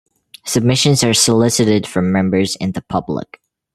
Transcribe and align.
Submissions 0.45 1.03
are 1.03 1.13
solicited 1.13 1.85
from 1.85 2.11
members 2.11 2.55
and 2.59 2.73
the 2.73 2.81
public. 2.81 3.39